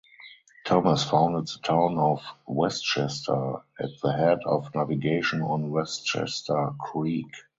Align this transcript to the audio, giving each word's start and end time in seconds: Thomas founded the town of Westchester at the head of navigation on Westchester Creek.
Thomas 0.65 1.07
founded 1.07 1.45
the 1.45 1.59
town 1.63 1.99
of 1.99 2.23
Westchester 2.47 3.57
at 3.79 3.89
the 4.01 4.11
head 4.11 4.39
of 4.47 4.73
navigation 4.73 5.43
on 5.43 5.69
Westchester 5.69 6.71
Creek. 6.79 7.31